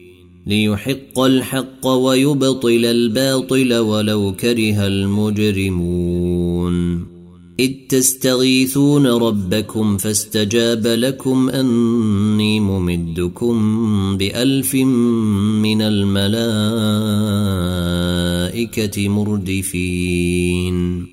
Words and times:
ليحق 0.47 1.19
الحق 1.19 1.87
ويبطل 1.87 2.85
الباطل 2.85 3.73
ولو 3.73 4.33
كره 4.39 4.87
المجرمون. 4.87 6.71
إذ 7.59 7.71
تستغيثون 7.89 9.07
ربكم 9.07 9.97
فاستجاب 9.97 10.87
لكم 10.87 11.49
أني 11.49 12.59
ممدكم 12.59 13.57
بألف 14.17 14.75
من 14.75 15.81
الملائكة 15.81 16.29
مردفين. 19.09 21.07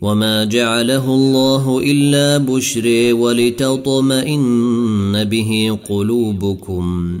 وما 0.00 0.44
جعله 0.44 1.14
الله 1.14 1.80
إلا 1.84 2.38
بشر 2.38 3.14
ولتطمئن 3.14 5.24
به 5.24 5.78
قلوبكم. 5.88 7.20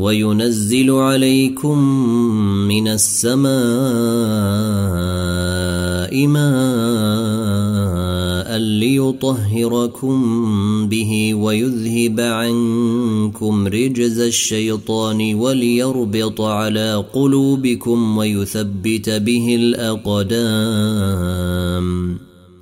وينزل 0.00 0.90
عليكم 0.90 1.78
من 2.68 2.88
السماء 2.88 3.50
ماء 6.26 7.50
ليطهركم 8.58 10.18
به 10.88 11.34
ويذهب 11.34 12.20
عنكم 12.20 13.66
رجز 13.66 14.18
الشيطان 14.18 15.34
وليربط 15.34 16.40
على 16.40 17.04
قلوبكم 17.12 18.18
ويثبت 18.18 19.10
به 19.10 19.56
الأقدام. 19.60 21.10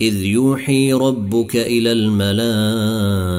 إذ 0.01 0.17
يوحي 0.25 0.93
ربك 0.93 1.57
إلى 1.57 1.93
الملائكة 1.93 3.39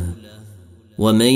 ومن 1.01 1.33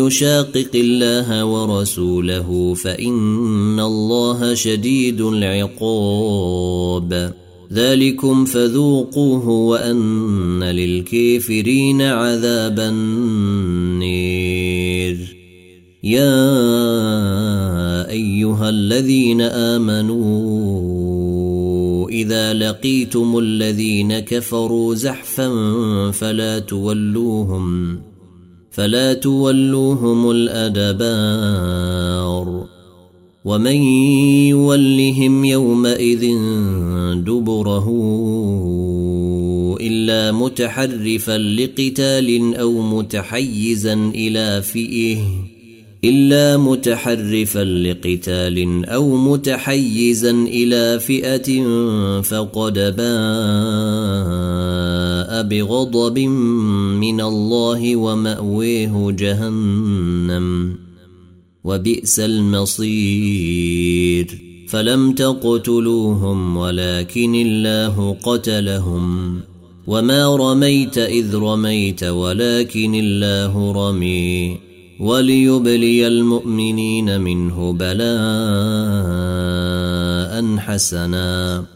يشاقق 0.00 0.70
الله 0.74 1.44
ورسوله 1.44 2.74
فان 2.74 3.80
الله 3.80 4.54
شديد 4.54 5.20
العقاب 5.20 7.06
ذلكم 7.72 8.44
فذوقوه 8.44 9.48
وان 9.48 10.64
للكافرين 10.64 12.02
عذاب 12.02 12.80
النير 12.80 14.16
يا 16.04 16.50
ايها 18.10 18.68
الذين 18.68 19.40
امنوا 19.40 20.86
اذا 22.08 22.54
لقيتم 22.54 23.38
الذين 23.38 24.18
كفروا 24.18 24.94
زحفا 24.94 25.50
فلا 26.10 26.58
تولوهم 26.58 27.98
فلا 28.76 29.12
تولوهم 29.12 30.30
الأدبار. 30.30 31.86
ومن 33.44 33.76
يولهم 34.52 35.44
يومئذ 35.44 36.24
دبره 37.14 37.88
إلا 39.80 40.32
متحرفا 40.32 41.38
لقتال 41.38 42.54
أو 42.54 42.82
متحيزا 42.82 43.94
إلى 43.94 44.62
فئه 44.62 45.18
إلا 46.04 46.56
متحرفا 46.56 47.64
لقتال 47.64 48.84
أو 48.84 49.16
متحيزا 49.16 50.30
إلى 50.30 51.00
فئة 51.00 51.62
فقد 52.22 52.78
بغضب 55.30 56.18
من 56.18 57.20
الله 57.20 57.96
ومأويه 57.96 59.10
جهنم 59.10 60.76
وبئس 61.64 62.20
المصير. 62.20 64.38
فلم 64.68 65.12
تقتلوهم 65.12 66.56
ولكن 66.56 67.34
الله 67.34 68.16
قتلهم. 68.22 69.40
وما 69.86 70.36
رميت 70.36 70.98
إذ 70.98 71.36
رميت 71.36 72.04
ولكن 72.04 72.94
الله 72.94 73.72
رمي. 73.72 74.58
وليبلي 75.00 76.06
المؤمنين 76.06 77.20
منه 77.20 77.72
بلاء 77.72 78.06
حسنا. 80.56 81.75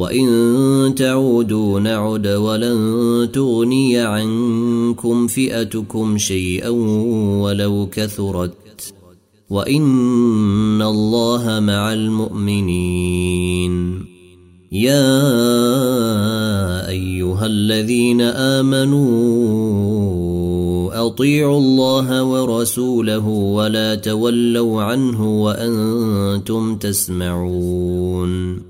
وان 0.00 0.94
تعودوا 0.96 1.80
نعد 1.80 2.26
ولن 2.26 3.28
تغني 3.32 3.98
عنكم 3.98 5.26
فئتكم 5.26 6.18
شيئا 6.18 6.68
ولو 7.42 7.88
كثرت 7.92 8.54
وان 9.50 10.82
الله 10.82 11.60
مع 11.60 11.92
المؤمنين 11.92 13.74
يا 14.72 15.18
ايها 16.88 17.46
الذين 17.46 18.20
امنوا 18.20 19.10
اطيعوا 21.06 21.58
الله 21.58 22.22
ورسوله 22.24 23.28
ولا 23.28 23.94
تولوا 23.94 24.82
عنه 24.82 25.42
وأنتم 25.42 26.76
تسمعون 26.76 28.69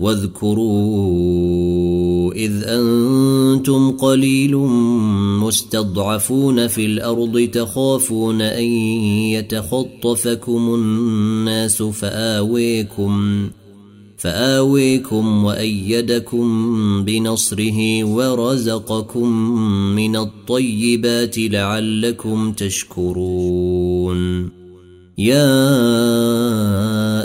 واذكروا 0.00 1.46
إذ 2.34 2.62
أنتم 2.64 3.90
قليل 3.90 4.56
مستضعفون 5.40 6.66
في 6.66 6.86
الأرض 6.86 7.48
تخافون 7.52 8.40
أن 8.40 8.64
يتخطفكم 9.32 10.74
الناس 10.74 11.82
فآويكم 11.82 13.48
فآويكم 14.16 15.44
وأيدكم 15.44 16.46
بنصره 17.04 18.04
ورزقكم 18.04 19.28
من 19.96 20.16
الطيبات 20.16 21.38
لعلكم 21.38 22.52
تشكرون 22.52 24.50
يا 25.18 25.48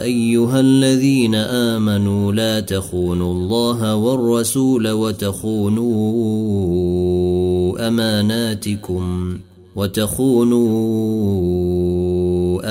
أيها 0.01 0.59
الذين 0.59 1.35
آمنوا 1.35 2.31
لا 2.33 2.59
تخونوا 2.59 3.33
الله 3.33 3.95
والرسول 3.95 4.91
وتخونوا 4.91 5.87
أماناتكم 7.87 9.37
وتخونوا 9.75 10.65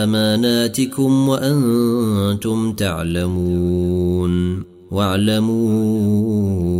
أماناتكم 0.04 1.28
وأنتم 1.28 2.72
تعلمون. 2.72 4.70
واعلموا 4.90 6.79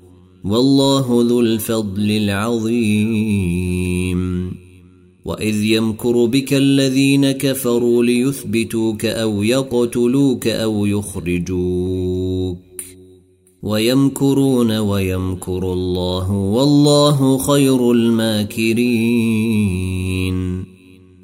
والله 0.43 1.25
ذو 1.29 1.39
الفضل 1.39 2.11
العظيم. 2.11 3.41
وإذ 5.25 5.63
يمكر 5.63 6.25
بك 6.25 6.53
الذين 6.53 7.31
كفروا 7.31 8.03
ليثبتوك 8.03 9.05
أو 9.05 9.43
يقتلوك 9.43 10.47
أو 10.47 10.85
يخرجوك. 10.85 12.57
ويمكرون 13.63 14.77
ويمكر 14.77 15.73
الله 15.73 16.31
والله 16.31 17.37
خير 17.37 17.91
الماكرين. 17.91 18.71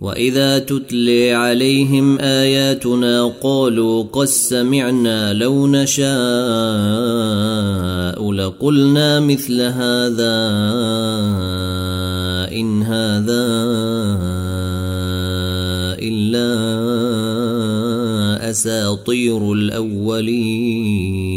واذا 0.01 0.59
تتلي 0.59 1.33
عليهم 1.33 2.19
اياتنا 2.19 3.33
قالوا 3.41 4.03
قد 4.03 4.25
سمعنا 4.25 5.33
لو 5.33 5.67
نشاء 5.67 6.07
لقلنا 8.31 9.19
مثل 9.19 9.61
هذا 9.61 10.37
ان 12.53 12.83
هذا 12.83 13.45
الا 16.01 16.49
اساطير 18.49 19.53
الاولين 19.53 21.36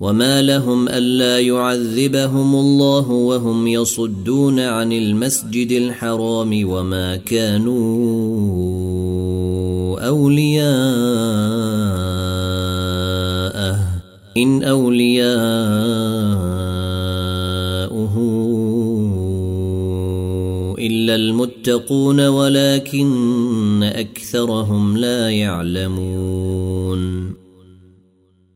وما 0.00 0.42
لهم 0.42 0.88
الا 0.88 1.40
يعذبهم 1.40 2.54
الله 2.54 3.10
وهم 3.10 3.66
يصدون 3.66 4.60
عن 4.60 4.92
المسجد 4.92 5.72
الحرام 5.72 6.70
وما 6.70 7.16
كانوا 7.16 7.80
اولياءه 10.00 10.70
ان 14.36 14.62
اولياءه 14.62 15.40
الا 20.78 21.14
المتقون 21.14 22.26
ولكن 22.26 23.82
اكثرهم 23.82 24.96
لا 24.96 25.30
يعلمون 25.30 26.70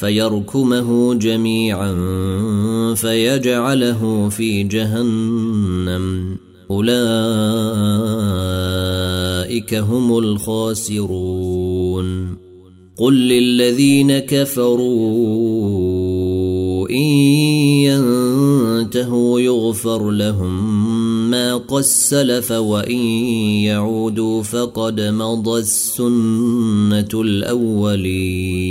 فيركمه 0.00 1.14
جميعا 1.14 1.94
فيجعله 2.94 4.28
في 4.28 4.62
جهنم. 4.62 6.36
أولئك 6.70 6.94
هم 9.74 10.18
الخاسرون. 10.18 11.60
قل 12.98 13.14
للذين 13.14 14.18
كفروا 14.18 14.80
إن 16.90 16.96
ينتهوا 17.86 19.40
يغفر 19.40 20.10
لهم 20.10 20.80
ما 21.30 21.56
قد 21.56 21.82
سلف 21.82 22.52
وإن 22.52 22.98
يعودوا 23.64 24.42
فقد 24.42 25.00
مضى 25.00 25.60
السنة 25.60 27.08
الأولين. 27.14 28.70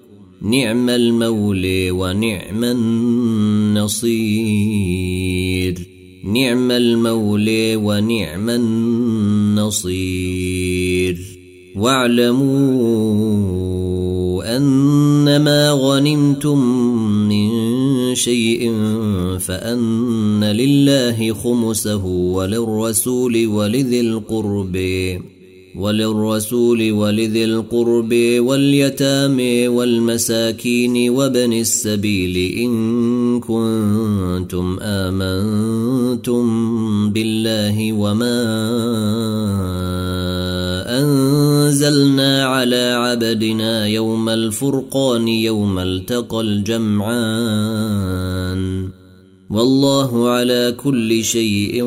نعم 0.41 0.89
المولي 0.89 1.91
ونعم 1.91 2.63
النصير. 2.63 4.15
نعم 6.25 6.71
المولي 6.71 7.75
ونعم 7.75 8.49
النصير. 8.49 10.11
واعلموا 11.75 13.21
أنما 14.57 15.71
غنمتم 15.71 16.59
من 17.29 17.51
شيء 18.15 18.71
فأن 19.39 20.43
لله 20.43 21.33
خمسه 21.33 22.05
وللرسول 22.05 23.47
ولذي 23.47 24.01
القرب 24.01 24.77
وللرسول 25.75 26.91
ولذي 26.91 27.45
القرب 27.45 28.13
واليتامى 28.37 29.67
والمساكين 29.67 31.09
وابن 31.09 31.53
السبيل 31.53 32.55
إن 32.57 33.39
كنتم 33.39 34.79
آمنتم 34.81 36.43
بالله 37.09 37.93
وما 37.93 38.41
أنزلنا 40.99 42.45
على 42.45 42.93
عبدنا 42.93 43.87
يوم 43.87 44.29
الفرقان 44.29 45.27
يوم 45.27 45.79
التقى 45.79 46.41
الجمعان 46.41 47.81
والله 49.49 50.29
على 50.29 50.75
كل 50.83 51.23
شيء 51.23 51.85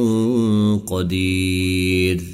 قدير 0.86 2.33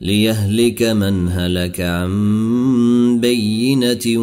ليهلك 0.00 0.82
من 0.82 1.28
هلك 1.28 1.80
عن 1.80 3.20
بينة 3.20 4.20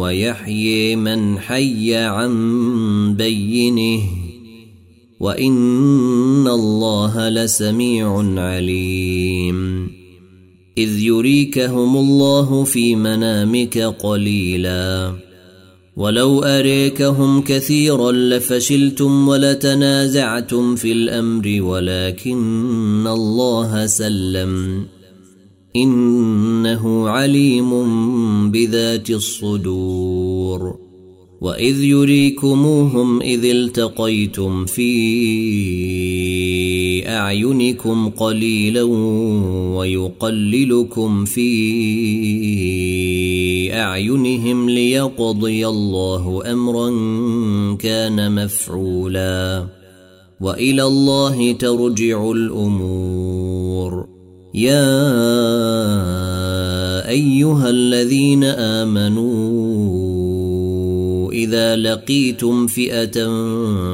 ويحيي 0.00 0.96
من 0.96 1.38
حي 1.38 1.94
عن 1.94 3.14
بينه. 3.18 4.02
وإن 5.20 6.48
الله 6.48 7.28
لسميع 7.28 8.40
عليم. 8.40 9.90
إذ 10.78 10.98
يريكهم 11.00 11.96
الله 11.96 12.64
في 12.64 12.96
منامك 12.96 13.78
قليلاً. 13.78 15.25
ولو 15.96 16.42
أريكهم 16.42 17.40
كثيرا 17.40 18.12
لفشلتم 18.12 19.28
ولتنازعتم 19.28 20.76
في 20.76 20.92
الأمر 20.92 21.62
ولكن 21.62 23.06
الله 23.06 23.86
سلم. 23.86 24.84
إنه 25.76 27.08
عليم 27.08 27.70
بذات 28.50 29.10
الصدور. 29.10 30.86
وإذ 31.40 31.84
يريكموهم 31.84 33.22
إذ 33.22 33.44
التقيتم 33.44 34.64
في 34.64 34.92
أعينكم 37.06 38.08
قليلا 38.08 38.82
ويقللكم 39.76 41.24
في 41.24 41.46
أعينهم 43.74 44.70
ليقضي 44.70 45.66
الله 45.66 46.42
أمرا 46.52 46.90
كان 47.76 48.44
مفعولا 48.44 49.66
وإلى 50.40 50.82
الله 50.82 51.52
ترجع 51.52 52.30
الأمور. 52.30 54.06
يا 54.54 54.96
أيها 57.08 57.70
الذين 57.70 58.44
آمنوا 58.44 59.25
إذا 61.46 61.76
لقيتم 61.76 62.66
فئة 62.66 63.30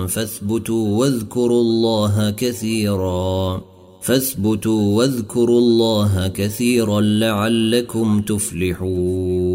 فاثبتوا 0.07 0.89
واذكروا 0.99 1.61
الله 1.61 2.31
كثيراً 2.31 3.73
فاثبتوا 4.03 4.97
واذكروا 4.97 5.61
الله 5.61 6.29
كثيرا 6.29 7.01
لعلكم 7.01 8.23
تفلحون 8.23 9.53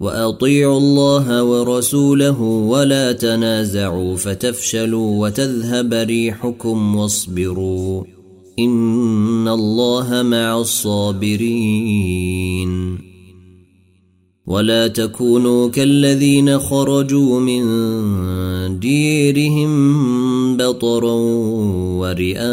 واطيعوا 0.00 0.78
الله 0.78 1.44
ورسوله 1.44 2.40
ولا 2.42 3.12
تنازعوا 3.12 4.16
فتفشلوا 4.16 5.26
وتذهب 5.26 5.94
ريحكم 5.94 6.96
واصبروا 6.96 8.04
ان 8.58 9.48
الله 9.48 10.22
مع 10.22 10.60
الصابرين 10.60 11.96
ولا 14.46 14.86
تكونوا 14.86 15.68
كالذين 15.68 16.58
خرجوا 16.58 17.40
من 17.40 17.64
ديرهم 18.80 20.56
بطرا 20.56 21.14
ورئاء 21.98 22.46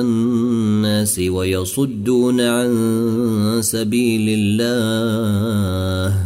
الناس 0.00 1.18
ويصدون 1.18 2.40
عن 2.40 2.70
سبيل 3.60 4.38
الله 4.38 6.18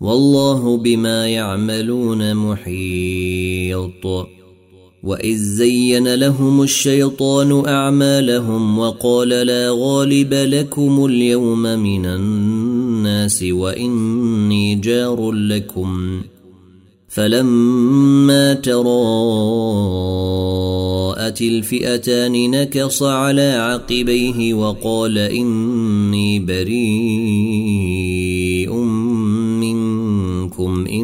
والله 0.00 0.76
بما 0.76 1.28
يعملون 1.28 2.34
محيط. 2.34 4.06
واذ 5.04 5.36
زين 5.36 6.14
لهم 6.14 6.62
الشيطان 6.62 7.66
اعمالهم 7.68 8.78
وقال 8.78 9.28
لا 9.28 9.68
غالب 9.70 10.34
لكم 10.34 11.04
اليوم 11.04 11.62
من 11.62 12.06
الناس 12.06 13.42
واني 13.42 14.74
جار 14.74 15.32
لكم 15.32 16.22
فلما 17.08 18.54
تراءت 18.54 18.94
الفئتان 21.42 22.50
نكص 22.50 23.02
على 23.02 23.52
عقبيه 23.52 24.54
وقال 24.54 25.18
اني 25.18 26.38
بريء 26.38 27.84
منكم 29.60 30.86
اني 30.86 31.03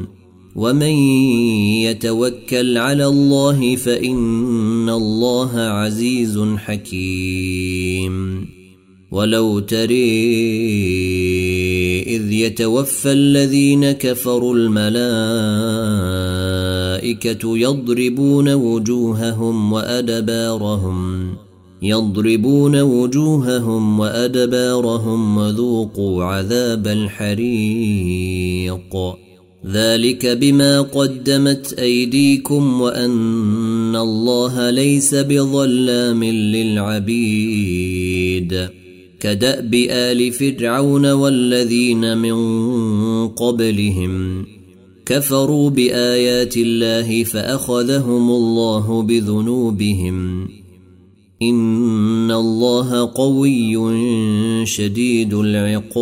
ومن 0.55 0.93
يتوكل 1.87 2.77
على 2.77 3.05
الله 3.05 3.75
فإن 3.75 4.89
الله 4.89 5.59
عزيز 5.59 6.39
حكيم 6.57 8.45
ولو 9.11 9.59
تري 9.59 10.21
إذ 12.01 12.31
يتوفى 12.31 13.11
الذين 13.11 13.91
كفروا 13.91 14.55
الملائكة 14.55 15.17
يضربون 17.57 18.53
وجوههم 18.53 19.73
وأدبارهم 19.73 21.27
يضربون 21.81 22.81
وجوههم 22.81 23.99
وأدبارهم 23.99 25.37
وذوقوا 25.37 26.23
عذاب 26.23 26.87
الحريق 26.87 28.01
ذلك 29.67 30.25
بما 30.25 30.81
قدمت 30.81 31.73
أيديكم 31.79 32.81
وأن 32.81 33.95
الله 33.95 34.69
ليس 34.69 35.15
بظلام 35.15 36.23
للعبيد. 36.23 37.71
كدأب 39.19 39.73
آل 39.89 40.31
فرعون 40.31 41.11
والذين 41.11 42.17
من 42.17 42.35
قبلهم 43.27 44.45
كفروا 45.05 45.69
بآيات 45.69 46.57
الله 46.57 47.23
فأخذهم 47.23 48.29
الله 48.29 49.01
بذنوبهم. 49.01 50.47
إن 51.41 52.31
الله 52.31 53.11
قوي 53.15 53.77
شديد 54.65 55.33
العقاب. 55.33 56.01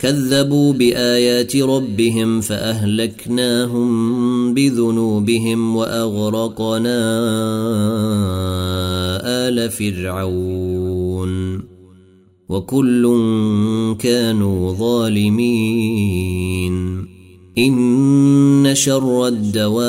كذبوا 0.00 0.72
بآيات 0.72 1.56
ربهم 1.56 2.40
فأهلكناهم 2.40 3.90
بذنوبهم 4.54 5.76
وأغرقنا 5.76 7.00
آل 9.48 9.70
فرعون 9.70 11.62
وكل 12.48 13.18
كانوا 13.98 14.72
ظالمين. 14.72 16.74
إن 17.58 18.70
شر 18.74 19.26
الدواب 19.26 19.80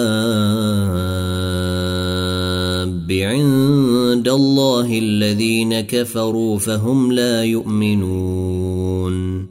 عند 3.12 4.28
الله 4.28 5.00
الذين 5.00 5.82
كفروا 5.82 6.58
فهم 6.58 7.12
لا 7.12 7.44
يؤمنون. 7.44 9.51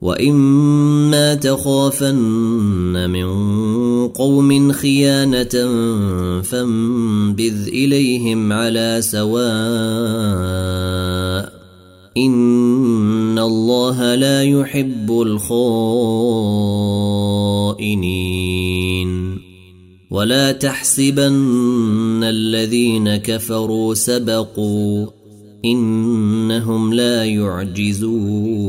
واما 0.00 1.34
تخافن 1.34 3.10
من 3.10 3.28
قوم 4.08 4.72
خيانه 4.72 5.48
فانبذ 6.42 7.66
اليهم 7.68 8.52
على 8.52 8.98
سواء 9.00 9.48
ان 12.16 13.38
الله 13.38 14.14
لا 14.14 14.42
يحب 14.42 15.10
الخائنين 15.10 15.78
ولا 20.10 20.52
تحسبن 20.52 22.24
الذين 22.24 23.16
كفروا 23.16 23.94
سبقوا 23.94 25.06
انهم 25.64 26.94
لا 26.94 27.24
يعجزون 27.24 28.68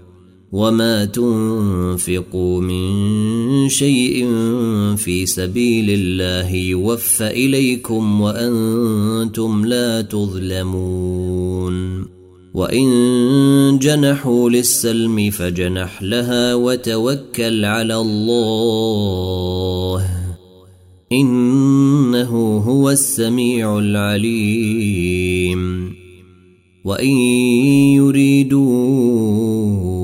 وما 0.51 1.05
تنفقوا 1.05 2.61
من 2.61 3.69
شيء 3.69 4.27
في 4.95 5.25
سبيل 5.25 5.89
الله 5.89 6.55
يوفى 6.55 7.27
اليكم 7.27 8.21
وأنتم 8.21 9.65
لا 9.65 10.01
تظلمون 10.01 11.71
وان 12.53 13.79
جنحوا 13.81 14.49
للسلم 14.49 15.29
فجنح 15.29 16.03
لها 16.03 16.55
وتوكل 16.55 17.65
على 17.65 17.95
الله 17.95 19.01
انه 21.11 22.57
هو 22.57 22.89
السميع 22.89 23.79
العليم 23.79 25.61
وان 26.85 27.15
يريدوا 27.95 28.61
ان 29.81 30.00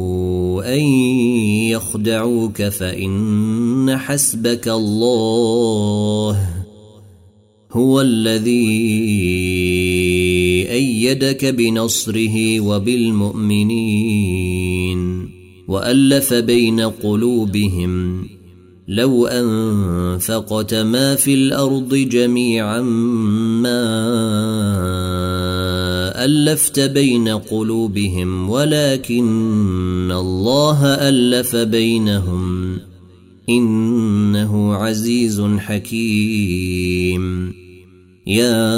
يخدعوك 1.97 2.63
فإن 2.63 3.97
حسبك 3.97 4.67
الله 4.67 6.49
هو 7.71 8.01
الذي 8.01 8.67
أيدك 10.71 11.45
بنصره 11.45 12.59
وبالمؤمنين 12.59 13.77
وألف 15.67 16.33
بين 16.33 16.79
قلوبهم 16.79 18.25
لو 18.87 19.27
أنفقت 19.27 20.73
ما 20.73 21.15
في 21.15 21.33
الأرض 21.33 21.95
جميعا 21.95 22.81
ما 23.61 23.77
ألفت 26.27 26.79
بين 26.79 27.27
قلوبهم 27.27 28.49
ولكن 28.49 30.11
الله 30.11 30.85
ألف 30.85 31.55
بينهم 31.55 32.77
إنه 33.49 34.75
عزيز 34.75 35.41
حكيم. 35.41 37.53
يا 38.27 38.73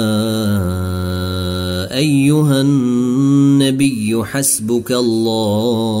أيها 1.96 2.60
النبي 2.60 4.24
حسبك 4.24 4.92
الله. 4.92 6.00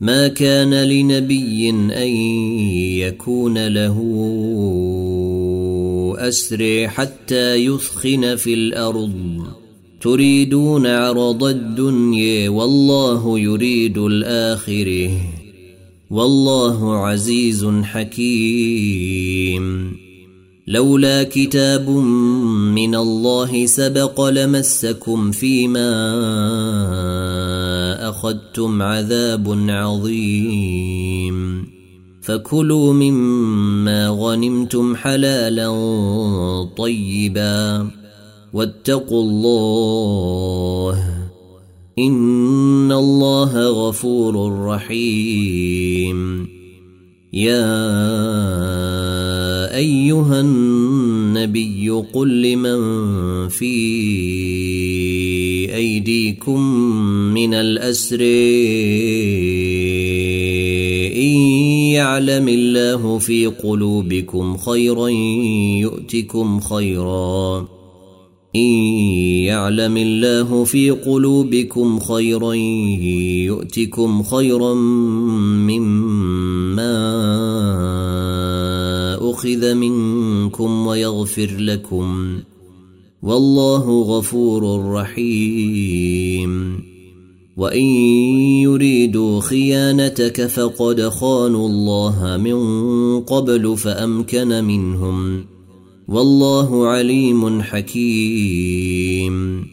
ما 0.00 0.28
كان 0.28 0.74
لنبي 0.74 1.70
أن 1.70 2.08
يكون 2.98 3.66
له 3.66 3.96
اسري 6.18 6.88
حتى 6.88 7.54
يثخن 7.54 8.36
في 8.36 8.54
الأرض. 8.54 9.44
تريدون 10.00 10.86
عرض 10.86 11.44
الدنيا 11.44 12.48
والله 12.48 13.38
يريد 13.38 13.98
الآخرة. 13.98 15.10
والله 16.10 16.96
عزيز 16.96 17.66
حكيم. 17.82 19.58
لولا 20.66 21.22
كتاب 21.22 21.90
من 22.74 22.94
الله 22.94 23.66
سبق 23.66 24.28
لمسكم 24.28 25.30
فيما 25.30 26.14
أخذتم 28.08 28.82
عذاب 28.82 29.64
عظيم. 29.68 31.66
فكلوا 32.22 32.92
مما 32.92 34.08
غنمتم 34.08 34.96
حلالا 34.96 35.68
طيبا. 36.78 37.90
واتقوا 38.52 39.22
الله. 39.22 41.04
إن 41.98 42.92
الله 42.92 43.88
غفور 43.88 44.64
رحيم. 44.66 46.48
يا 47.32 47.88
أيها 49.76 50.40
النبي 50.40 51.90
قل 51.90 52.42
لمن 52.42 52.78
في 53.48 53.68
أيديكم 55.78 56.60
من 57.34 57.54
الأسر. 57.54 58.20
إن 61.16 61.36
يعلم 61.94 62.48
الله 62.48 63.18
في 63.18 63.46
قلوبكم 63.46 64.56
خيرا 64.56 65.08
يؤتكم 65.78 66.60
خيرا. 66.60 67.68
إن 68.56 68.70
يعلم 69.46 69.96
الله 69.96 70.64
في 70.64 70.90
قلوبكم 70.90 71.98
خيرا 71.98 72.54
يؤتكم 73.44 74.22
خيرا 74.22 74.74
مما 75.68 76.08
أخذ 79.30 79.74
منكم 79.74 80.86
ويغفر 80.86 81.50
لكم. 81.58 82.38
والله 83.22 84.02
غفور 84.02 84.92
رحيم. 84.92 86.82
وإن 87.56 87.84
يريدوا 88.62 89.40
خيانتك 89.40 90.46
فقد 90.46 91.08
خانوا 91.08 91.68
الله 91.68 92.36
من 92.36 93.20
قبل 93.20 93.76
فأمكن 93.76 94.64
منهم 94.64 95.40
ۖ. 95.40 95.44
والله 96.08 96.86
عليم 96.86 97.62
حكيم. 97.62 99.64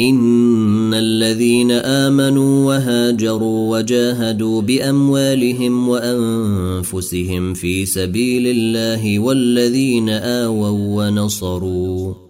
إن 0.00 0.94
الذين 0.94 1.70
آمنوا 1.70 2.66
وهاجروا 2.66 3.78
وجاهدوا 3.78 4.62
بأموالهم 4.62 5.88
وأنفسهم 5.88 7.54
في 7.54 7.86
سبيل 7.86 8.46
الله 8.46 9.18
والذين 9.18 10.08
آووا 10.08 11.08
ونصروا 11.08 12.29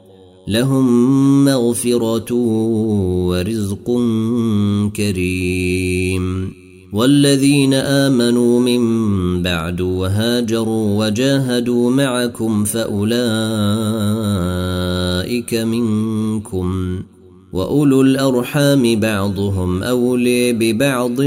لهم 0.51 1.45
مغفرة 1.45 2.33
ورزق 3.27 3.99
كريم. 4.95 6.53
والذين 6.93 7.73
آمنوا 7.73 8.59
من 8.59 9.43
بعد 9.43 9.81
وهاجروا 9.81 11.05
وجاهدوا 11.05 11.91
معكم 11.91 12.63
فأولئك 12.63 13.13
منكم. 15.53 16.99
وأولو 17.53 18.01
الأرحام 18.01 18.99
بعضهم 18.99 19.83
أولي 19.83 20.53
ببعض 20.53 21.21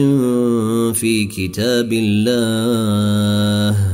في 0.95 1.25
كتاب 1.25 1.93
الله. 1.93 3.94